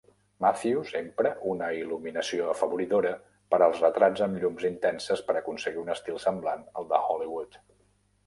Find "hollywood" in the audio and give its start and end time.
7.11-7.61